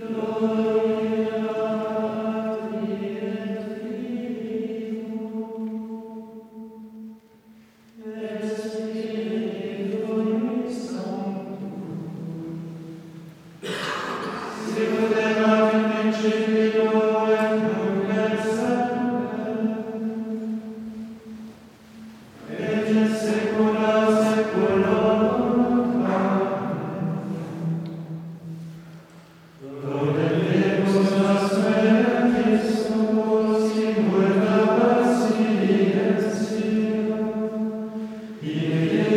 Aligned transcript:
Lord. 0.00 0.57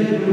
Deus, 0.02 0.32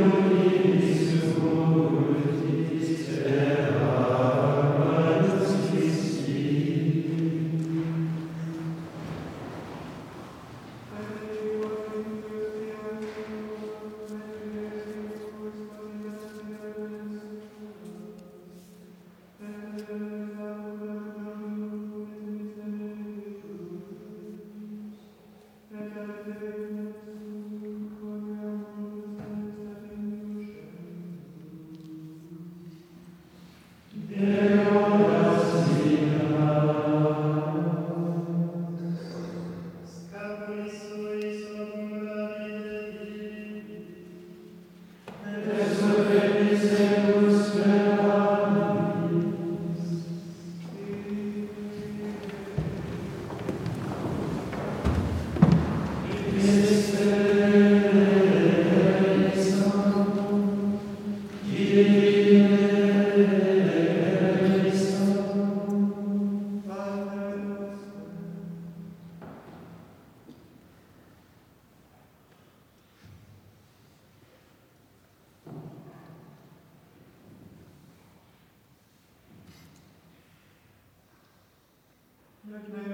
Good 82.50 82.72
night. 82.72 82.87